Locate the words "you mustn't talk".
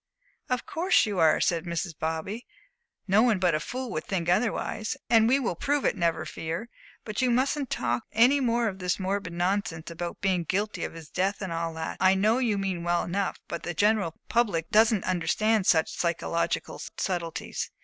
7.21-8.05